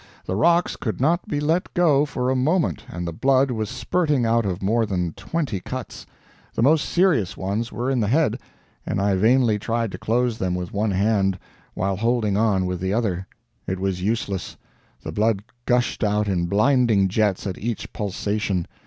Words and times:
The 0.25 0.35
rocks 0.35 0.75
could 0.75 0.99
not 0.99 1.27
be 1.27 1.39
let 1.39 1.71
go 1.75 2.07
for 2.07 2.31
a 2.31 2.35
moment, 2.35 2.85
and 2.89 3.07
the 3.07 3.13
blood 3.13 3.51
was 3.51 3.69
spurting 3.69 4.25
out 4.25 4.47
of 4.47 4.63
more 4.63 4.83
than 4.83 5.13
twenty 5.13 5.59
cuts. 5.59 6.07
The 6.55 6.63
most 6.63 6.89
serious 6.89 7.37
ones 7.37 7.71
were 7.71 7.87
in 7.91 7.99
the 7.99 8.07
head, 8.07 8.39
and 8.83 8.99
I 8.99 9.13
vainly 9.13 9.59
tried 9.59 9.91
to 9.91 9.99
close 9.99 10.39
them 10.39 10.55
with 10.55 10.73
one 10.73 10.89
hand, 10.89 11.37
while 11.75 11.97
holding 11.97 12.35
on 12.35 12.65
with 12.65 12.79
the 12.79 12.93
other. 12.95 13.27
It 13.67 13.79
was 13.79 14.01
useless; 14.01 14.57
the 15.03 15.11
blood 15.11 15.43
gushed 15.67 16.03
out 16.03 16.27
in 16.27 16.47
blinding 16.47 17.07
jets 17.07 17.45
at 17.45 17.59
each 17.59 17.93
pulsation. 17.93 18.65